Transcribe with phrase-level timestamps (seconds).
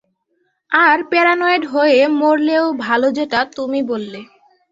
[0.71, 4.19] আর paranoid হয়ে মরলেও ভালো যেটা তুমি বললে।